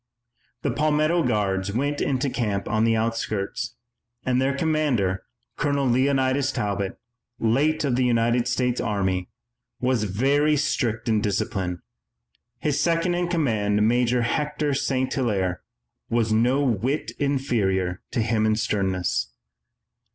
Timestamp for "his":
12.57-12.81